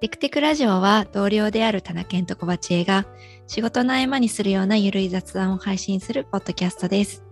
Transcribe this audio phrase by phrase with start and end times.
[0.00, 3.04] テクテクラジオは同僚である田中健と小鉢恵が
[3.48, 7.24] 仕事の合間にするようなゆるい雑談を配信するポッドキャストです。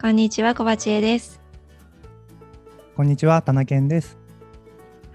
[0.00, 1.42] こんにちは、小鉢恵です。
[2.96, 4.16] こんにちは、田中健です。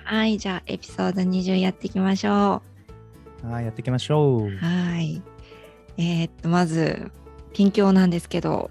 [0.04, 2.62] はい、じゃあエピソード20やっていきましょ
[3.42, 4.58] はい、やっていきましょうう。。
[4.58, 5.24] はい。
[5.98, 7.12] えーっと、まず、
[7.54, 8.70] 近況なんですけど、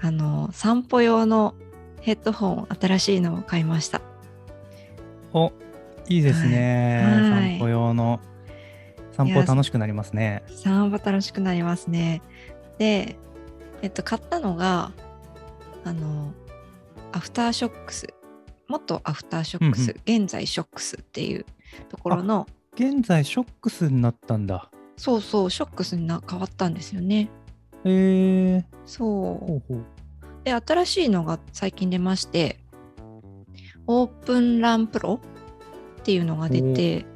[0.00, 1.56] あの、散歩用の
[2.02, 4.00] ヘッドホン、新しいのを買いました。
[5.32, 5.50] お、
[6.08, 7.02] いいですね。
[7.04, 8.20] はい散歩用の。
[9.12, 10.42] 散歩楽しくなりますね。
[10.48, 12.20] 散歩楽しくなりますね。
[12.78, 13.16] で、
[13.82, 14.92] えっと、買ったのが、
[15.84, 16.32] あの、
[17.12, 18.08] アフターショックス、
[18.68, 21.46] 元アフターショックス、現在ショックスっていう
[21.88, 24.68] ところの、現在、ショックスになったんだ。
[24.96, 27.30] そうそう、ショックスにな変わったんですよね。
[27.84, 28.64] へえー。
[28.84, 29.62] そ。
[29.70, 29.74] う。
[30.42, 32.58] で、新しいのが最近出まして、
[33.86, 35.20] オープンランプロ
[36.04, 37.06] っていうのが出て、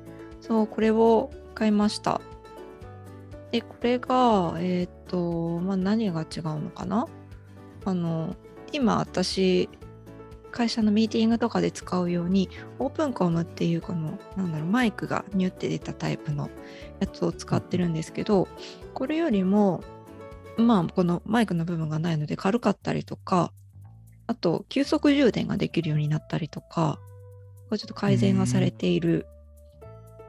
[0.40, 2.22] そう、これを買いました。
[3.52, 7.06] で、これが、えっ、と、まあ、何が違うのかな？
[7.84, 8.34] あの、
[8.72, 9.68] 今私、
[10.52, 16.48] 会社のミーティングとかで使うように、オープンコムっていうこの、なんだろう、マイクがニュって出たタイプの
[16.98, 18.48] やつを使ってるんですけど、
[18.94, 19.84] これよりも、
[20.56, 23.52] まあ、このマイクの部分がないので軽かったりとか、
[24.26, 26.98] あと、急速充電ができるようになったりとか、
[27.76, 29.26] ちょっと改善がされている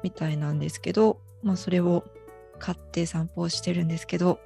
[0.03, 2.03] みたいなんですけど、まあ、それを
[2.57, 4.39] 買って散歩をしてるんですけど、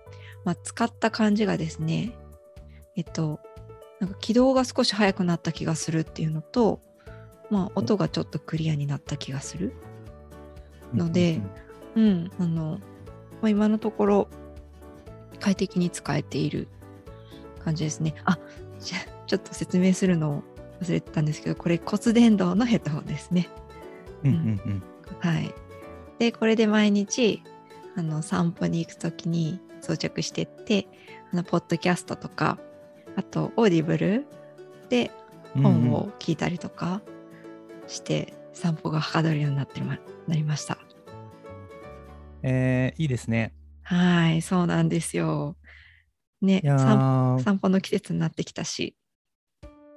[0.45, 2.11] まあ、使った感じがですね、
[2.95, 3.39] えっと、
[3.99, 6.81] なんか起動が少し速くなった気がするっていうのと、
[7.49, 9.73] まあ、音がちょっとクリアになった気がする。
[10.93, 11.41] ので
[11.95, 12.79] うん、あの、
[13.41, 14.27] まあ、今のところ
[15.39, 16.67] 快適に使えている
[17.63, 18.15] 感じですね。
[18.25, 18.39] あ、
[18.79, 20.43] じゃちょっと説明するのを
[20.83, 23.49] 忘れてたんですけど、これ骨伝導のヘッドホンですね。
[24.23, 24.83] うんうんうん。
[25.19, 25.53] はい。
[26.19, 27.41] で、これで毎日、
[27.95, 30.87] あの、散歩に行くときに装着してって、
[31.31, 32.59] あの、ポッドキャストとか、
[33.15, 34.25] あと、オーディブル
[34.89, 35.11] で
[35.55, 37.01] うん本を聞いたりとか
[37.87, 40.77] して、散歩がはかどるようになってまなりました。
[42.43, 43.53] えー、いいですね。
[43.83, 45.57] はい、そうなんですよ。
[46.41, 48.95] ね、散歩の季節になってきたし、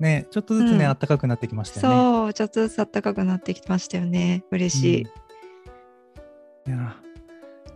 [0.01, 1.95] ね、ちょっとずつね、うん暖かくなってきましたよね。
[1.95, 4.45] そう、ちょっとずつ暖かくなってきましたよね。
[4.51, 5.03] 嬉しい。
[5.03, 5.27] うん
[6.67, 6.97] いや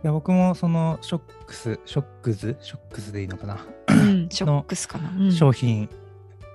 [0.03, 2.57] いや僕もそのショックスショックズ？
[2.59, 5.09] ショックスでいいのかな、うん、 ショックスかな。
[5.17, 5.87] うん、商品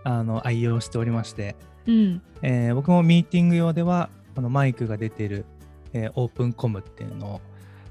[0.04, 1.56] あの愛用しておりまして、
[1.86, 5.46] うん、えー僕もミーティング用ではこのマイクが出てる、
[5.94, 7.40] えーオープンコムっていうのを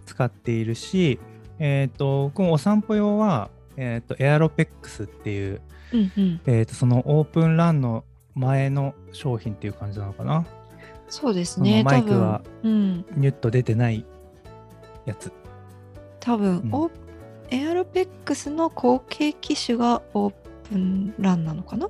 [0.05, 1.19] 使っているし、
[1.57, 5.61] えー、と僕もお散歩用は、えー、とエアロペックスっていう、
[5.93, 6.41] うん、うん。
[6.45, 8.03] えー、とそのオープンランの
[8.33, 10.45] 前の商品っていう感じなのかな？
[11.07, 11.83] そうですね。
[11.83, 14.05] マイクはニュッと出てない
[15.05, 15.31] やつ
[16.19, 16.91] 多分、うんオー
[17.51, 20.33] エアロペックスの後継機種がオー
[20.67, 21.87] プンランなのかな？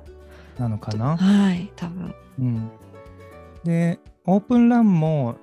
[0.58, 1.16] なのかな？
[1.16, 2.14] はい、多分。
[2.38, 2.70] うん、
[3.64, 5.36] で、オープンランも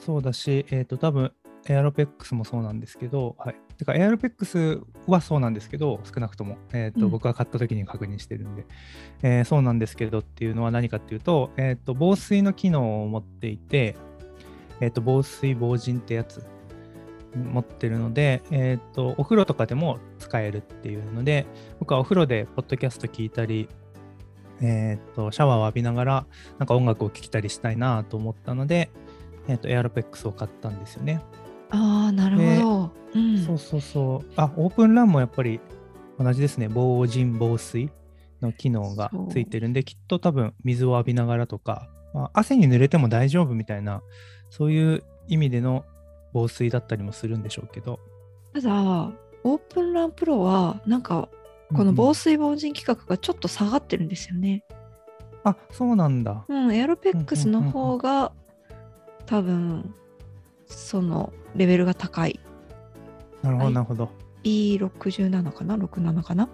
[0.00, 1.32] そうだし、えっ、と、多分
[1.68, 3.56] エアロペックスもそうなんですけど、はい。
[3.80, 8.64] てか、エアロペックスはそうなんですけど、少なくとも、えっ、と、うん僕が買った時に確認してるんで、
[9.22, 13.96] えーそうなんですけどっていうのは何かっていうと、えっ、と、防水の機能を持っていて、
[14.80, 16.46] えっ、と、防水防塵ってやつ
[17.34, 21.46] 持ってるので、えっ、と、お風呂とかでも使えるっていうので、
[21.78, 23.68] 僕はお風呂でポッドキャスト聞いたり、
[24.62, 26.26] えーっと、シャワーを浴びながら、
[26.58, 28.90] なんか音楽を聴きたりしたいなと思ったので、
[29.48, 31.22] えーっと、エアロペックスを買ったんですよね。
[31.70, 32.99] ああ、なるほど。
[33.14, 34.32] うん、そうそうそう。
[34.36, 35.60] あ、オープンランもやっぱり
[36.18, 36.68] 同じですね。
[36.68, 37.90] 防塵防水
[38.40, 44.02] の機能がついてるんで、きっと多分水を浴びながらとか、まあ、汗に濡れても大丈夫みたいな、
[44.48, 45.84] そういう意味での
[46.32, 48.00] 防水だったりもするんでしょうけど。
[48.52, 49.12] ただ、
[49.44, 51.28] オープンランプロは、なんか、
[51.74, 54.64] この防水防塵規格がちょっと下がってるんですよね。
[55.44, 56.44] あ、そうなんだ。
[56.48, 58.32] うん、エアロペックスの方が、
[59.26, 59.94] 多分、
[60.66, 62.40] そのレベルが高い。
[63.42, 64.10] なるほど、はいなるほど。
[64.44, 66.48] E67 かな ?67 かな？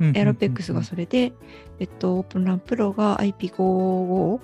[0.00, 1.32] うんうんエアロペックスがそれで、
[1.78, 4.40] えっと、オープンランプロが IP55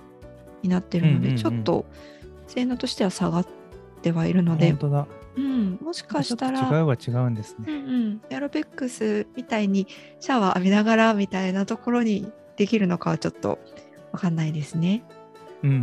[0.63, 1.85] になってるので、うんうんうんちょっと
[2.47, 3.47] 性能としては下がっ
[4.03, 5.07] てはいるので本、当だ。
[5.37, 7.65] うん、もしかしたら、違うは違うんですね。
[7.67, 9.87] うんうん、エアロペックスみたいに
[10.21, 13.59] シャワー浴びながらみたいなところにできるのかはちょっと
[14.13, 15.03] わかんないですね。
[15.63, 15.83] うんうんうん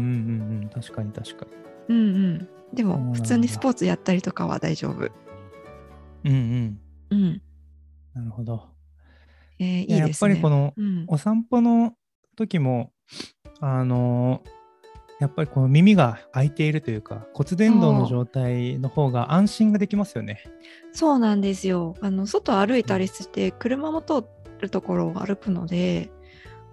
[0.64, 0.70] うん。
[0.70, 1.46] 確かに確か
[1.90, 1.96] に。
[1.96, 2.50] うんうん。
[2.74, 5.10] でも普通にスポーツやったりとかは大丈夫。
[6.24, 6.80] うんうん。
[7.10, 7.42] うん。
[8.14, 8.68] なるほど。
[9.60, 9.96] えーいいですね。
[9.96, 11.94] いややっぱりこのうん、お散歩の
[12.36, 12.92] 時も、
[13.60, 14.50] あのー
[15.20, 20.42] やっぱりこの耳が開いているというか骨伝導の状態の方が安心ができますよね。
[20.94, 21.96] そうなんですよ。
[22.00, 24.24] あの外歩いたりして車も通
[24.60, 26.10] るところを歩くので、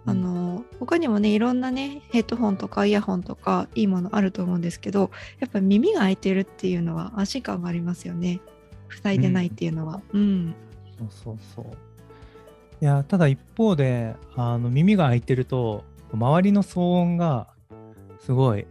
[0.06, 5.10] あの他にもねいろんなねヘッドホンとかイヤホンとかいいものあると思うんですけど
[5.40, 8.40] やっぱ耳が開いてるっていうのは安心感がありますよね
[8.91, 10.00] 塞いでないっていうのは。
[10.12, 10.55] うん、うん、
[10.99, 11.67] そうそうそう。
[12.81, 17.49] いやただ一方であの耳が開いてると周りの騒音が
[18.21, 18.67] すごい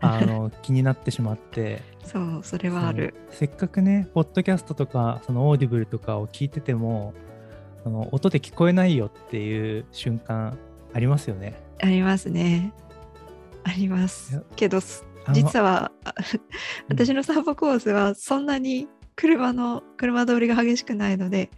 [0.00, 1.82] あの 気になってしまって。
[2.04, 3.14] そうそれはある。
[3.30, 7.14] せっかくねポッドキャストとかそのオーディブルとかを聞いてても
[7.84, 10.56] あの音で聞こえないよっていう瞬間
[10.92, 11.54] ありますよね。
[11.82, 12.72] ありますね。
[13.64, 14.42] あります。
[14.54, 14.80] けど
[15.32, 15.90] 実は
[16.88, 21.50] 私の散歩コースはそんなに車の車通りが激しくないので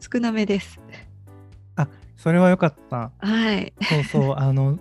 [0.00, 0.80] 少なめです。
[1.76, 3.12] あそれは良かった。
[3.18, 3.72] はい。
[3.82, 4.34] そうそう。
[4.38, 4.78] あの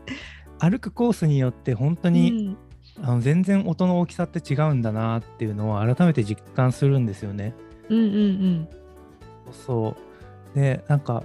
[0.59, 2.57] 歩くコースによって本当に、
[2.97, 7.53] うん、あの全然音の大きさって違うんだなっていうのを改めて実感するんですよね。
[7.89, 8.67] うんうんうん、
[9.51, 9.95] そ
[10.53, 10.59] う。
[10.59, 11.23] でなんか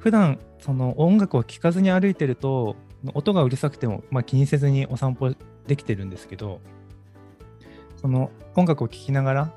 [0.00, 2.76] 普段その音楽を聴かずに歩いてると
[3.14, 5.34] 音がうるさくても、まあ、気にせずにお散歩
[5.66, 6.60] できてるんですけど
[7.96, 9.52] その音楽を聴きながら、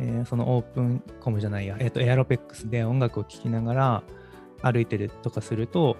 [0.00, 4.02] えー、そのオープンコムじゃないや、えーとエアロペックスで音楽を聴きながら
[4.62, 5.96] 歩いてるとかすると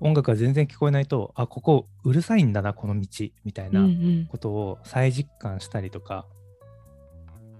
[0.00, 3.06] 音楽が全然聞こえないとあここうるさいんだなこの道
[3.44, 3.86] みたいな
[4.28, 6.26] ことを再実感したりとか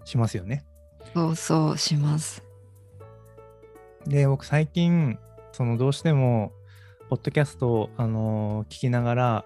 [0.05, 0.65] しますよね。
[1.15, 2.45] うんうん、そうそうします。
[4.07, 5.19] で僕最近
[5.53, 6.53] そのどうしても
[7.09, 9.45] ポッドキャストを、あのー、聞きながら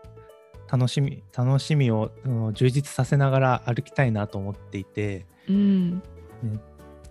[0.71, 6.03] 楽しみ楽しみを、うん、充実させながら歩きたいなと思っていて、うん、
[6.43, 6.59] ね、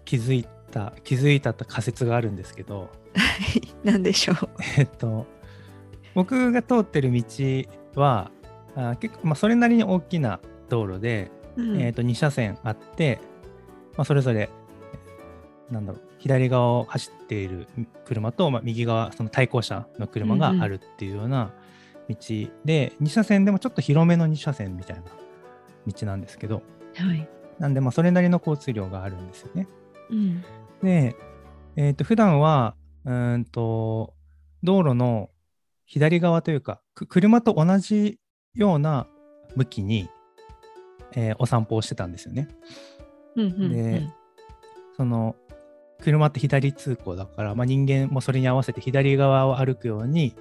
[0.06, 2.90] 気づいた気づいた仮説があるんですけど。
[3.84, 4.50] 何でしょう。
[4.78, 5.26] えっと
[6.14, 7.24] 僕が通ってる道
[7.96, 8.32] は
[8.76, 10.40] あ結構、まあ、それなりに大きな
[10.70, 13.20] 道路で、うん、えー、と2車線あって、
[13.98, 14.50] まあ、それぞれ
[15.70, 17.68] なんだろう左側を走っている
[18.06, 21.54] 車と、まあ、右側その対向車の車があるっていうような
[22.10, 22.16] 道
[22.66, 25.04] で、うんうん、2車線でもちょっと広めの2車線みたいな
[25.86, 26.64] 道なんですけど、
[26.96, 29.68] はい、なんでまあそれなりの交通量があるんですよね。
[30.10, 30.44] うん、
[30.84, 31.16] で、
[31.76, 32.76] えー、と普段は
[33.06, 34.14] うんと
[34.64, 35.30] 道路の
[35.88, 38.20] 左側というか、車と同じ
[38.54, 39.08] ような
[39.56, 40.10] 向きに、
[41.14, 42.50] えー、お散歩をしてたんですよね。
[43.36, 44.10] うんうんうん、で、
[44.98, 45.36] その、
[46.02, 50.36] 車って左通行だから、まあ、人間もそれに合わせて左側を歩くように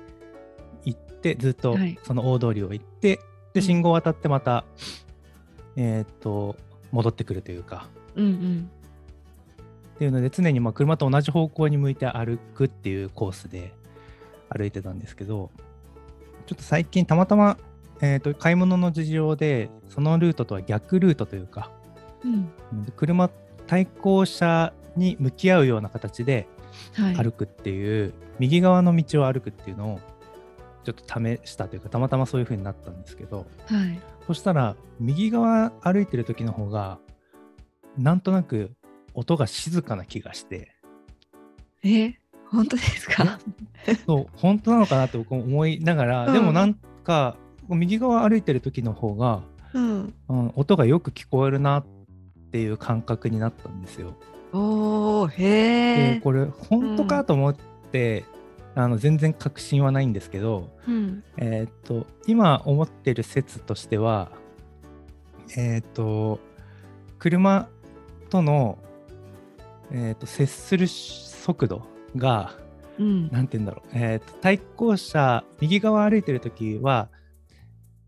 [0.85, 3.19] 行って、ずっとその大通りを行って、はい、
[3.55, 4.65] で、信号を渡ってまた、
[5.77, 6.57] うん、えっ、と、
[6.93, 8.71] 戻ってくるというか、うんうん、
[9.97, 13.73] っていうので、常にまあ車と同じ方向に向いて歩くっていうコースで、
[14.49, 15.51] 歩いてたんですけど、
[16.47, 17.59] ちょっと最近たまたま、
[18.01, 21.71] えーと、買い物の事情で、そのルートとは逆ルートというか、
[22.25, 22.51] うん、
[22.97, 23.31] 車、
[23.67, 26.47] 対向車に向き合うような形で
[27.17, 30.01] 歩くっていう、はい、右側の道を歩くっていうのを
[30.85, 36.99] ちょっと試したというか、たまたまそういう風になったんですけど、はい、そしたら、右側歩いてる時の方が、
[37.97, 38.73] なんとなく
[39.15, 40.73] 音が静かな気がして。
[41.85, 42.15] え
[42.51, 43.39] 本当ですか？
[44.07, 47.37] そう本当なのかなって僕思いながら、うん、でもなんか
[47.69, 51.87] 右側歩いてる時の方が、うん、うん、音がよく聞こえるなっ
[52.53, 54.15] ていう感覚になったんですよ。
[54.53, 56.21] おへえ。
[56.23, 57.57] これ本当かと思っ
[57.91, 58.27] て、うん、
[58.77, 60.71] あの全然確信はないんですけど、
[61.39, 64.31] えっ、と今思ってる説としては
[65.57, 66.39] えっ、と
[67.19, 67.69] 車
[68.29, 68.79] との、
[69.91, 72.55] えーと接する速度が、
[72.99, 77.09] うん、て言うんだろう、えーと、対向車右側歩いてる時は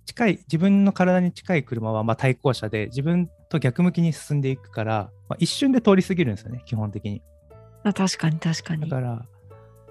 [0.06, 7.22] 近い自分の体に近い車はま対向車で自分と逆向きに進んでいくから、まあ、一瞬で通り過ぎるんですよね基本的に。
[7.84, 8.82] あ確かに確かに。
[8.82, 9.26] だから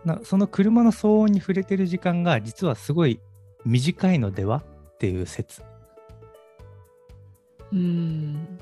[0.08, 3.20] なその車の騒音に触れてる時間が実はすごい
[3.66, 5.62] 短いのではっていう説。
[7.72, 8.58] うん。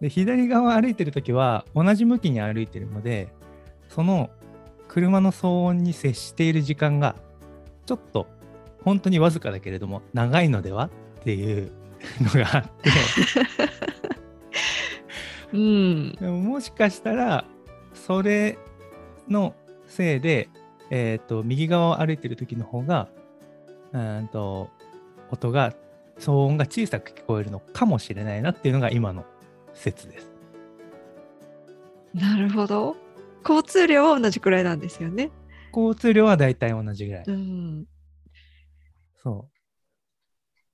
[0.00, 3.28] で左側歩いてる時は同じ向きに歩いてるので
[3.88, 4.30] その
[4.88, 7.14] 車の騒音に接している時間が
[7.86, 8.26] ちょっと
[8.82, 10.90] 本当にわずかだけれども長いのでは
[11.20, 11.70] っていう
[12.20, 12.90] のがあって。
[15.52, 17.44] うん、もしかしたら
[17.94, 18.58] それ
[19.28, 19.54] の
[19.94, 20.48] せいで、
[20.90, 23.08] えーと、右側を歩いてる時の方が
[23.92, 24.70] うんと
[25.30, 25.72] 音が
[26.18, 29.24] 騒音が小さく聞こえるのかもしれないなっていうのが今の
[29.72, 30.30] 説です。
[32.12, 32.96] なるほど。
[33.42, 35.30] 交通量は同じくらいなんですよね。
[35.74, 37.24] 交通量はだいたい同じぐらい。
[37.26, 37.84] うん、
[39.22, 39.48] そ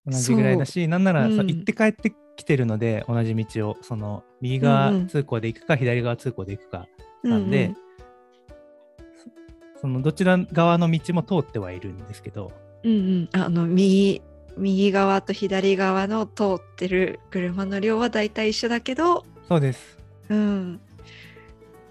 [0.06, 6.86] 同じぐらいだしなんならさ、うん行って帰ってきてるので同じ道をその右側通行で行くか、左側通行で行くか
[7.22, 7.74] なんで、
[9.80, 14.22] そのどちら側の道も通ってはいるんですけどうんうん、あの右
[14.56, 19.98] 右側と左側の通ってる車の量はだいたい一緒だけど、そうです。
[20.28, 20.80] うん、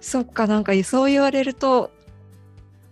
[0.01, 1.91] そっかなんかそう言われると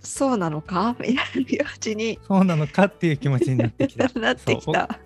[0.01, 0.95] そうなのか？
[0.99, 4.07] みたいな気持ちにそうなのかっていう気持ちになってきた。
[4.19, 4.99] なってきた。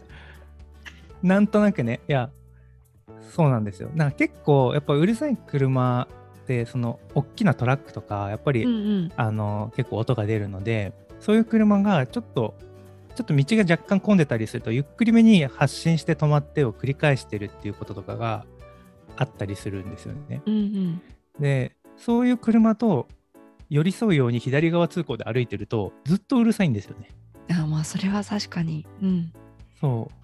[1.23, 1.99] なんとなくね。
[2.07, 2.29] いや
[3.29, 3.89] そうなんですよ。
[3.95, 6.07] なんか結構やっぱうるさい車
[6.51, 12.55] ってその大きなトラックとかやっぱり、うんうんあの結構音が出るのでそういう車がちょっと
[13.15, 18.45] ちょっと道が若干混んでたりするとゆっくりめに発進して止まってを繰り返してるっていうこととかが
[19.17, 20.41] あったりするんですよね。
[20.45, 21.01] うんうん
[21.39, 23.07] でそういう車と
[23.69, 27.09] 寄り添うように左側通行で歩いてるとずっとうるさいんですよね。
[27.49, 28.85] あまあそれは確かに。
[29.01, 29.33] うん
[29.79, 30.21] そう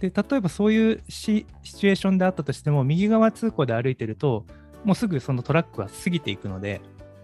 [0.00, 4.46] で例えばそういうシシチュエーションであったとしても右側通行で歩いてると
[4.84, 6.80] もうすぐそのトラックは過ぎていくので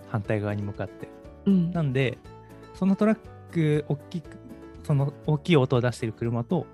[0.08, 1.08] 反対側に向かって。
[1.46, 2.18] うんなんで
[2.74, 3.18] そのトラッ
[3.52, 4.36] ク大きく
[4.84, 6.66] その大きい音を出している車と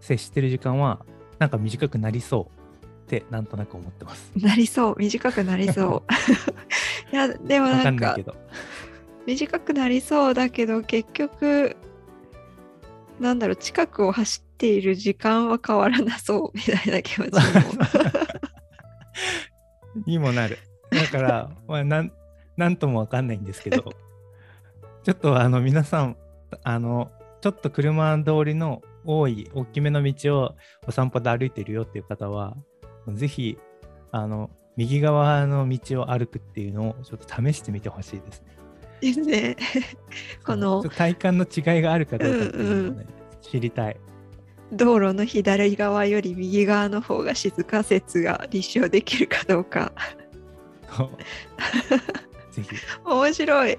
[0.00, 1.04] 接してる時間は
[1.38, 4.30] なんか短くなりそうってなんとなく思ってます。
[4.36, 6.12] なりそう短くなりそう。
[7.12, 8.16] いやでもなんか。
[9.26, 11.76] 短くなりそうだけど結局
[13.18, 17.84] なんだろう近くを走っている時間は変わらなそうみたいな気持ちにも。
[20.06, 20.58] にもなる。
[20.90, 22.12] だから、 まあ、なん
[22.56, 23.92] なんともわかんないんですけど、
[25.02, 26.16] ちょっとあの皆さん、
[26.62, 27.10] あの、
[27.40, 30.54] ちょっと車通りの多い、大きめの道を
[30.86, 32.56] お散歩で歩いてるよっていう方は、
[33.08, 33.58] ぜひ、
[34.12, 38.54] あの、右側の道を歩くっていうのをちょっと試してみてほしいですね。
[39.00, 39.56] ですね。
[40.44, 43.06] この体感の違いがあるかどうかっていうのをね、
[43.42, 43.96] 知りたい。
[44.72, 49.92] 道路の左側より右側の方が静か説が立証できるかどうか
[52.50, 52.68] ぜひ。
[53.04, 53.78] 面白い。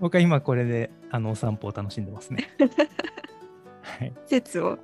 [0.00, 2.50] 僕は今これであのお散歩を楽しんでますね。
[3.82, 4.12] はい。
[4.26, 4.78] 説を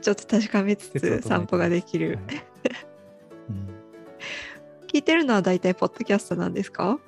[0.00, 2.08] ちょっと確かめつつ散歩ができる。
[2.08, 2.18] はい
[3.50, 3.82] うん
[4.92, 6.98] 聞いてるのは大体ポッドキャストなんですか、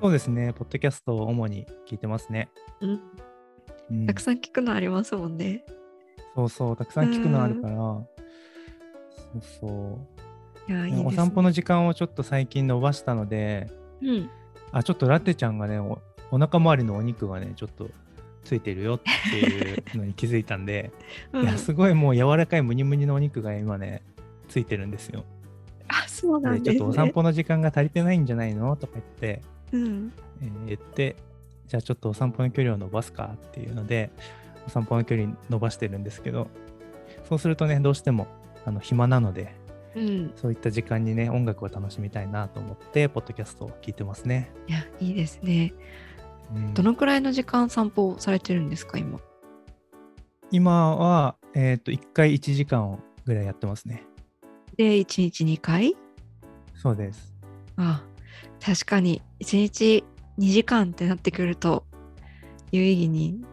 [0.00, 2.48] そうですね、ポッドキャストを主に聞いてますね。
[2.80, 3.02] うん、
[3.90, 5.64] うんたくさん聞くのありますもんね。
[6.34, 8.06] そうそう、たくさん聞くのあるから、そ
[9.36, 9.98] うそ
[10.68, 10.70] う。
[10.72, 11.04] いやいいね。
[11.06, 13.70] お散歩の時間をちょっと最近伸ばしたので、
[14.02, 14.30] うん。
[14.72, 16.00] あ、ちょっとラテちゃんがね、お
[16.30, 17.88] お腹周りのお肉がね、ちょっと
[18.42, 19.00] ついてるよっ
[19.30, 20.90] ていうのに気づいたんで、
[21.32, 24.02] うんいや、すごいもう柔らかいムニムニのお肉が今ね、
[24.48, 25.24] ついてるんですよ。
[25.88, 26.78] あそうなんで、です、ね。
[26.78, 28.74] ちょっとお散歩の時間が足りてないんじゃないの？
[28.76, 30.12] とか言って、うん。
[30.42, 31.16] えー言って、
[31.66, 34.10] じゃあちょっとお散歩の距離を伸ばすかっていうので、
[34.66, 36.48] お散歩の距離伸ばしてるんですけど、
[37.28, 38.26] そうするとね、どうしても
[38.64, 39.54] あの暇なので、
[39.96, 40.32] うん。
[40.36, 44.50] そういった時間にね、音楽を楽しみたいなと思って、ポッドキャストを聞いてますね。
[44.66, 45.72] いや、いいですね。
[46.54, 49.18] うんどのくらいの時間散歩されてるんですか、今？
[50.50, 54.04] 今は、えっ、と、1回1時間ぐらいやってますね。
[54.76, 55.96] で、1日2回？
[56.74, 57.34] そうです。
[57.76, 58.04] あ
[58.60, 60.04] 確かに1日
[60.38, 61.84] 2時間ってなってくると
[62.72, 63.44] 有意義に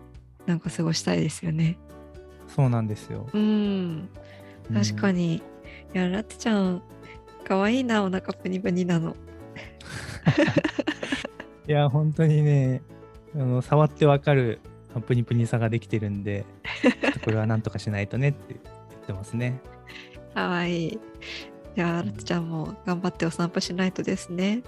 [0.45, 1.77] なんか過ごしたいですよね。
[2.47, 3.29] そうなんですよ。
[3.33, 4.09] うん
[4.73, 5.27] 確かに。
[5.27, 5.35] に。
[5.35, 5.41] い
[5.93, 6.81] やラテちゃん
[7.43, 9.15] かわいいなお腹プニプニなの。
[11.67, 12.81] いや、本当にね、
[13.35, 14.59] あの触ってわかる
[15.05, 16.45] プニプニさができてるんで、
[17.23, 19.59] これはなんとかしないとねって言ってますね。
[20.33, 20.99] かわいい。
[21.75, 24.63] じゃあラテちゃんも頑張ってお散歩しないとですね。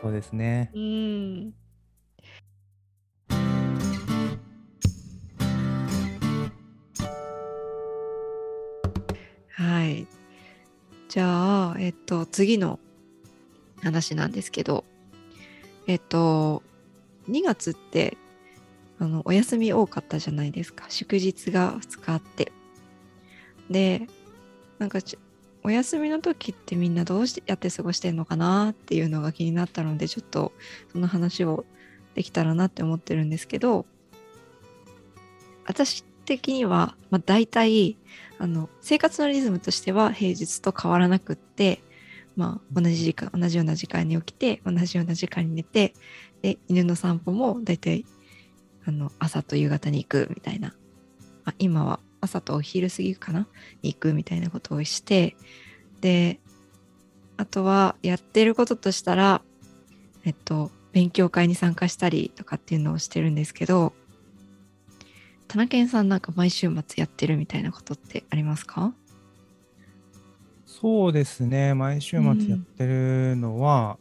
[0.00, 0.70] そうですね。
[0.74, 1.54] うん。
[9.50, 10.06] はい。
[11.08, 12.78] じゃあ、えっと、次の
[13.82, 14.84] 話なんですけど、
[15.88, 16.62] えっと、
[17.28, 18.16] 2月って、
[19.00, 20.86] あの、お休み多かったじゃないですか。
[20.88, 22.52] 祝日が2日あって。
[23.70, 24.06] で、
[24.78, 25.18] なんかち、
[25.64, 30.52] お休みの時ってみんなどうしてやって過ごしてんのかなっていうのが気になったので、ちょっと
[30.92, 31.64] その話を
[32.14, 33.86] できたらなって思ってるんですけど、
[35.66, 37.96] 私的には、まあ、大体
[38.38, 41.82] あの生活のリズムとしては平日と変わらなくって、
[42.36, 45.94] まあ、同じ時間同じような時間に起きて同じような時間に寝て
[46.42, 48.04] で犬の散歩も大体
[48.86, 50.74] あの朝と夕方に行くみたいな、
[51.44, 53.46] まあ、今は朝とお昼過ぎかな
[53.82, 55.36] に行くみたいなことをして
[56.00, 56.38] で
[57.36, 59.42] あとはやってることとしたら
[60.24, 63.92] えっと勉強会に参加したりとかっていうのをしてるんですけど
[65.46, 68.92] 田中健さんなんか毎週末やってるみたいなことってありますか？
[70.66, 73.98] そうですね、毎週末やってるのは、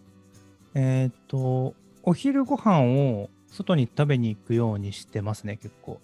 [0.76, 6.00] えっと、お昼ご飯を外に食べに行くようにしてますね、結構。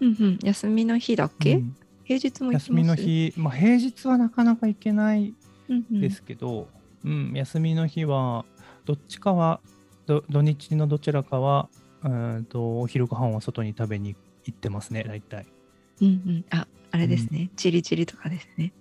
[0.00, 0.38] うんうん。
[0.42, 1.74] 休みの日だけ、うん
[2.04, 2.94] 平日も休みの。
[2.94, 5.34] 日、まあ、平日はなかなか行けない
[5.68, 6.66] うんうん、ですけど、
[7.04, 8.46] うん休みの日は
[8.86, 9.60] どっちかは
[10.06, 11.68] ど土日のどちらかは
[12.02, 15.46] うーんとお昼ご飯を外に食べに行ってますね大体
[16.00, 16.44] うんうん。
[16.50, 17.50] あ、あれですね。
[17.56, 18.72] チリチリとかですね。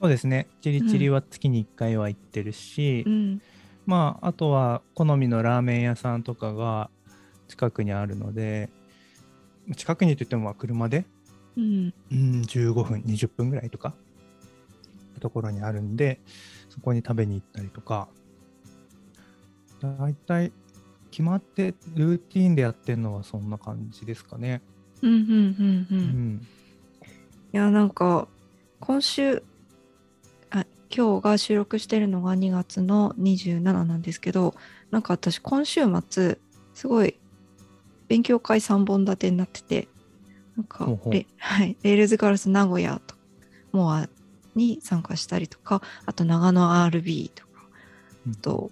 [0.00, 3.40] そうですねチリチリは月に1回は行ってるし、うん。
[3.86, 6.90] まああとは好みのラーメン屋さんとかが
[7.46, 8.68] 近くにあるので
[9.74, 11.04] 近くにといってもまあ車で、
[11.56, 11.94] うん。
[12.12, 13.94] うん、15分20分ぐらいとか
[15.20, 16.20] ところにあるんで
[16.68, 18.08] そこに食べに行ったりとか
[19.80, 20.52] だいたい
[21.10, 24.60] 決まってルーティンでやってるのはそんな感じですかね。
[25.02, 25.94] うんうんうんう。
[25.94, 25.98] うん
[26.36, 26.46] ん、
[27.52, 28.28] いや、なんか、
[28.80, 29.42] 今週、
[30.50, 34.54] あ、今日が収録してるのが2月の27なんですけど、
[34.90, 36.38] なんか私、今週末、
[36.74, 37.18] すごい、
[38.08, 39.88] 勉強会3本立てになってて、
[40.56, 43.14] なんかレはい、 Rails Girls 名古屋と
[43.72, 44.08] モア
[44.54, 47.50] に参加したりとか、あと長野 RB とか、
[48.26, 48.32] うん。
[48.32, 48.70] あと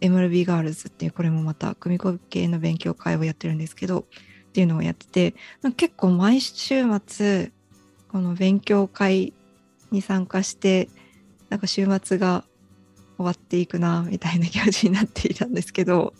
[0.00, 4.04] MLB ガールズっていうこれもまた組子系の勉強会をやってるんですけどっ
[4.52, 5.34] ていうのをやってて
[5.76, 7.52] 結構毎週末
[8.08, 9.32] この勉強会
[9.90, 10.88] に参加して
[11.48, 12.44] なんか週末が
[13.16, 16.14] 終わっていくなみたいな気持ちになっていたんですけど、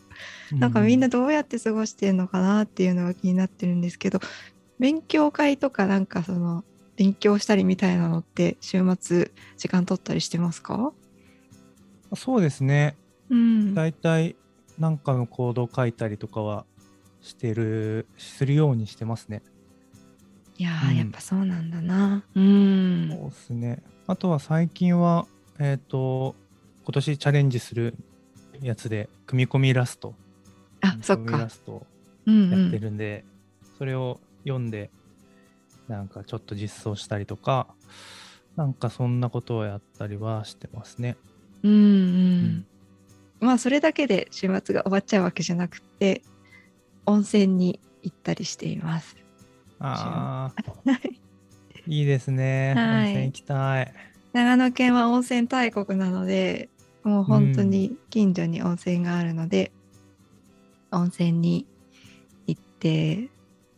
[0.53, 4.21] なんかみんなどうやって過ごしてるのかなっていうのが気になってるんですけど
[4.79, 6.65] 勉強会とかなんかその
[6.97, 10.93] 勉強したりみたいなのって週末時間取ったりしてますか？
[12.15, 12.97] そうですね。
[13.31, 13.75] うん。
[13.75, 14.37] だいたい
[14.79, 16.65] 何かのコードを書いたりとかは
[17.21, 19.43] してるするようにしてますね。
[20.57, 20.97] いやー、うん。
[20.97, 22.25] やっぱそうなんだな。
[22.35, 23.11] うん。
[23.11, 23.83] そうですね。
[24.07, 25.27] あとは最近は、
[25.59, 26.35] えっ、と、
[26.85, 27.95] 今年チャレンジする
[28.61, 30.15] やつで、組み込みラスト。
[30.81, 31.87] あそっかラスト
[32.27, 33.25] やってるんで、
[33.79, 34.91] それを読んで、
[35.89, 37.69] なんかちょっと実装したりとか、
[38.57, 41.17] なんかそんなことをやったりはしてますね。
[41.63, 41.83] うんうん、う
[42.47, 42.67] ん
[43.41, 46.23] まあそれだけで週末が終わっちゃうわけじゃなくて
[47.07, 49.17] 温泉に行ったりしています。
[49.79, 50.93] ああ、
[51.87, 52.75] いいですね。
[52.77, 53.95] はい温泉行きたい。
[54.33, 56.69] 長野県は温泉大国なので
[57.03, 59.73] もう本当に近所に温泉があるので、
[60.91, 61.67] 温泉に
[62.47, 63.29] 行って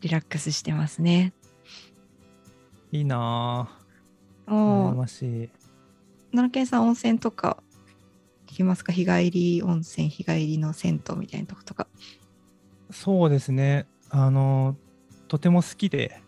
[0.01, 1.33] リラックスしてますね。
[2.93, 4.53] いいなぁ。
[4.53, 5.51] おましい。
[6.33, 7.63] 奈良県さん温泉とか
[8.49, 8.93] 行きますか？
[8.93, 11.87] 日帰り温泉日帰りの銭湯みたいなとことか。
[12.91, 13.87] そうですね。
[14.09, 14.77] あの、
[15.29, 16.21] とても好きで、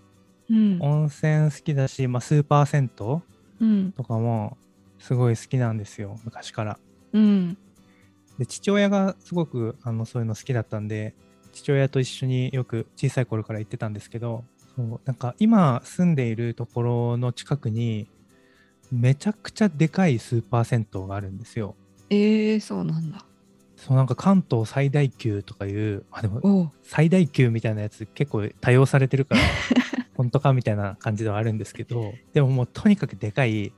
[0.48, 3.22] うん温泉好きだし、まあ、スーパー銭湯
[3.60, 4.56] うんとかも
[5.02, 6.78] すごい好きなんですよ、昔から。
[7.12, 7.58] うん
[8.38, 11.14] で、父親がすごくあのそういうの好きだったんで、
[11.52, 14.44] 父親と一緒によく小さい頃から行ってたんですけど、
[14.76, 18.08] そうなんか今住んでいるところの近くに、
[18.92, 21.74] めちゃくちゃでかいスーパー銭湯があるんですよ。
[22.08, 23.26] えー、そうなんだ。
[23.76, 29.40] そうなんか関東最大級とかいう、あでも最大級みたいなやつ結構多用されてるから
[30.14, 33.72] 本当かみたいな感じではあるんですけどでももうとにかくでかい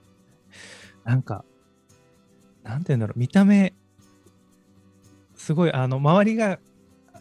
[1.05, 1.45] なんか
[2.62, 3.19] なんて言うんだろう。
[3.19, 3.73] 見た目
[5.37, 6.59] すごいあの周りが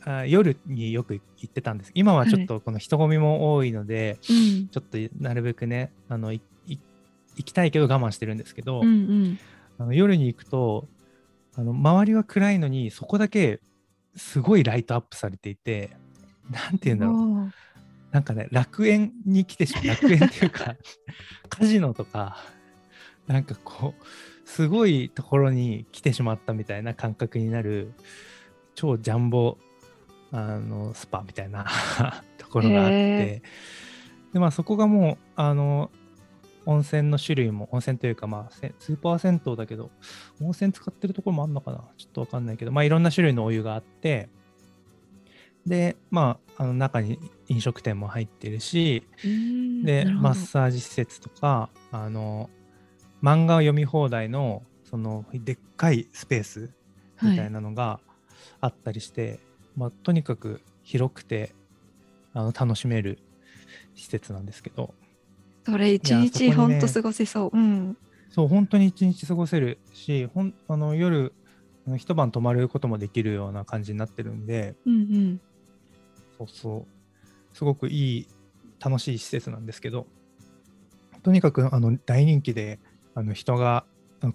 [0.06, 1.92] あ夜によく行ってたんです。
[1.94, 4.68] 今はちょっとこの人混みも多いので、うん。
[4.70, 6.80] ちょっとなるべくねあのいい
[7.36, 9.40] 行きたいけど我慢してるんですけど、うんうん。
[9.80, 10.88] あの夜に行くと
[11.56, 13.60] あの周りは暗いのにそこだけ
[14.16, 15.92] すごいライトアップされていて
[16.50, 17.14] なんて言うんだろ
[17.48, 17.54] う。
[18.12, 19.88] なんかね楽園に来てしまう。
[19.88, 20.76] 楽園っていうか
[21.50, 22.38] カジノとか
[23.28, 27.94] なんかこうすごいところに来てしまったみたいな感覚になる
[28.76, 29.58] 超ジャンボ
[30.32, 31.66] あのスパみたいな
[32.38, 33.44] ところがあっへて
[34.34, 35.92] でまあそこがもうあの
[36.66, 39.92] 温泉の種類も温泉というかまあせスーパー銭湯だけど
[40.42, 41.84] 温泉使ってるところもあるのかな？
[41.98, 44.30] ちょっとわかんないけどまあいろんな種類のお湯があって。
[45.66, 49.04] でまああの中に飲食店も入ってるし。
[49.24, 52.50] うんでマッサージ施設とかあの
[53.24, 56.70] 漫画を読み放題のそのでっかいスペース
[57.22, 58.00] みたいなのが
[58.60, 59.40] あったりして、
[59.76, 61.56] まあ、とにかく広くて
[62.34, 63.20] あの楽しめる
[63.96, 64.94] 施設なんですけど
[65.66, 67.58] それ一日ほんと過ごせそう。
[67.58, 67.98] うん。
[68.30, 71.34] そう本当に一日過ごせるしほんあの夜
[71.98, 75.40] 一晩泊まることもできるような感じになってるんでうんうん。
[76.38, 78.28] そうそうすごくいい
[78.84, 80.08] 楽しい施設なんですけど、
[81.24, 82.80] とにかくあの大人気で、
[83.16, 83.86] あの人が、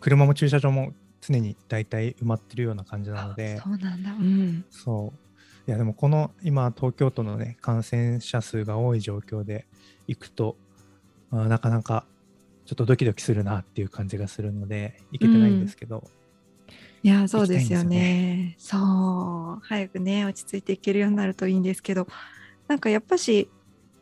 [0.01, 4.11] 車も駐車場も常に大体埋まってるような感じなので、そうなんだ。
[4.13, 4.65] うん。
[4.71, 5.29] そう。
[5.67, 9.67] いや、でもこの今、東京都のね、感染者数が多い状況で
[10.07, 10.57] 行くと、
[11.31, 12.07] あなかなか
[12.65, 16.05] ちょっとドキドキするなっていう感じがするので、行けてないんですけど、
[17.03, 18.57] いや、そうですよ行きたいんね。
[18.59, 19.61] そう。
[19.63, 22.07] 早くね、落ち着いていけるようになるといいんですけど、
[22.67, 23.49] なんかやっぱし、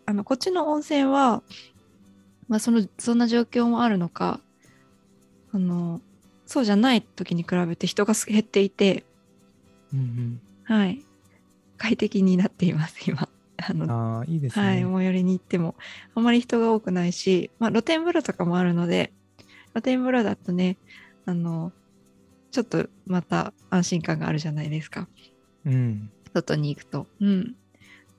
[0.07, 1.43] あの、こっちの温泉は、
[2.49, 4.41] まあ、その、そんな状況もあるのか、
[5.57, 6.03] あの、
[6.45, 9.05] そうじゃない時に比べて人が減っていて、
[9.93, 11.03] うんはい。
[11.79, 13.29] 快適になっています、今。
[13.57, 14.67] あうん、の、ああ、いいですね。
[14.67, 15.75] はい、最寄りに行っても、
[16.15, 19.15] あまり人が多くないし、まあ、露天風呂とかもあるので、
[19.73, 20.77] 露天風呂だとね、
[21.25, 21.73] あの、
[22.51, 25.09] ちょっとまた安心感があるじゃないですか。
[25.65, 26.11] うん。
[26.35, 27.07] 外に行くと。
[27.21, 27.55] うん。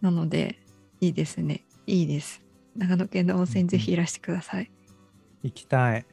[0.01, 0.57] なので、
[1.01, 1.65] いいですね。
[1.85, 2.41] いいです。
[2.75, 4.71] 長野県の温泉ぜひいらしてください。
[5.43, 6.05] 行きたい。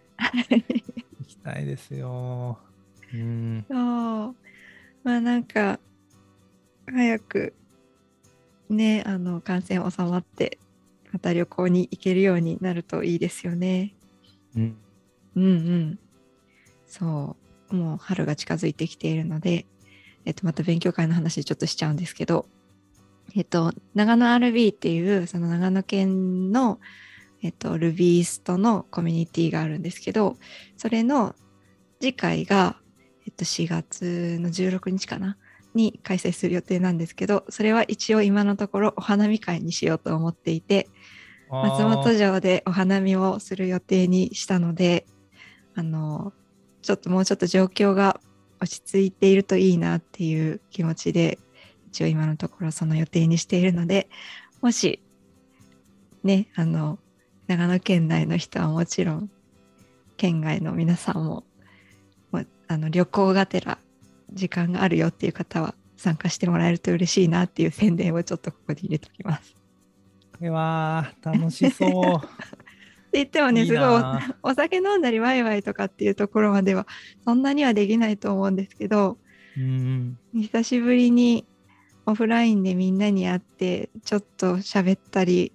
[1.45, 2.59] 行きたいですよ。
[3.13, 3.65] うん。
[3.69, 3.79] そう。
[5.03, 5.79] まあなんか、
[6.87, 7.55] 早く、
[8.71, 10.59] ね、あの、感染収まって、
[11.13, 13.95] また旅行に行けるようになるといいですよね。
[14.57, 14.77] うん。
[15.37, 15.99] うんうん。
[16.87, 17.37] そ
[17.71, 17.77] う。
[17.77, 19.67] もう春が近づいてきているので、
[20.25, 22.47] えっと、また勉強会の話ちょっとしちゃうんですけど、
[23.37, 26.81] えっと、長野 RB っていう、その長野県の、
[27.45, 30.39] えっと、ルビーストのコミュニティがあるんですけど、
[30.79, 31.35] それの
[32.01, 32.77] 次回が、
[33.27, 35.37] えっと、4月の16日かな
[35.75, 40.89] に開催する予定なんですけど、それは一応今のところお花見会にしようと思っていて、
[41.51, 45.05] 松本城でお花見をする予定にしたので、
[45.75, 46.33] あの、
[46.81, 48.21] ちょっともうちょっと状況が
[48.59, 51.39] 落ち着いているといいなっていう気持ちで、
[51.89, 54.09] 一応今のところその予定にしているので、
[54.63, 55.03] もし、
[56.23, 56.99] ね、あの、
[57.47, 59.31] 長野県内の人はもちろん、
[60.17, 61.45] 県外の皆さんも、
[62.33, 63.79] もうあの旅行がてら
[64.33, 69.55] 時間があるよっていう方は参加してもらえると嬉しいなっていう宣伝をちょっとここで入れておきます。
[70.33, 72.17] これは楽しそう。
[72.17, 72.21] っ
[73.15, 74.03] て言ってもね、いいすごい
[74.43, 76.87] お酒飲んだりワイワイとかっていうところまでは
[77.25, 79.19] そんなにはできないと思うんですけど、
[79.57, 80.19] うん。
[80.35, 81.47] 久しぶりに
[82.07, 85.53] オフラインでみんなに会ってちょっと喋ったり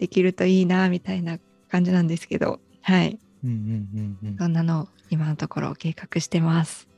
[0.00, 3.18] できるといいなみたいな感じなんですけど、はい。
[3.44, 3.88] うんうん
[4.22, 4.36] うんうん。
[4.38, 6.88] そんなのを今のところ計画してます。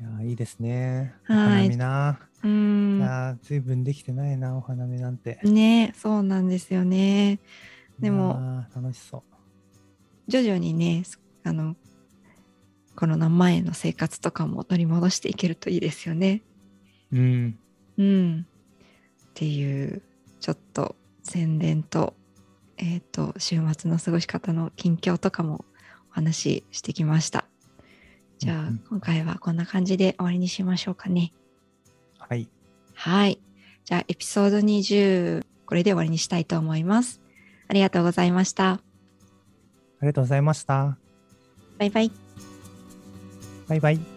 [0.00, 1.14] いやーいいですね。
[1.28, 2.20] おはい花見な。
[2.44, 3.00] うーいん。
[3.00, 5.40] やーずいぶんできてないな、お花見なんて。
[5.42, 7.40] ねそうなんですよね。
[7.98, 8.40] でも
[8.74, 9.22] 楽しそう。
[10.28, 11.02] 徐々にね、
[11.42, 11.74] あの、
[12.94, 16.42] コロナ前の生活とかも取り戻していけるといいですよね。
[17.12, 17.58] うん。
[17.98, 18.46] うん。
[19.24, 20.02] っていう、
[20.40, 20.94] ちょっと
[21.26, 22.14] 宣伝と、
[22.78, 25.64] えっ、と、週末の過ごし方の近況とかも
[26.10, 27.46] お話ししてきました。
[28.38, 31.32] じゃあ、うんうん今回はこんな感じで終わりにしましょうかね。
[32.18, 32.48] はい。
[32.94, 33.40] はい。
[33.84, 37.20] じゃあ、エピソード20、これで終わりにしたいと思います。
[37.68, 38.70] ありがとうございました。
[38.70, 38.80] あ
[40.02, 40.96] りがとうございました。
[41.78, 42.12] バイバイ。
[43.68, 44.15] バイバイ。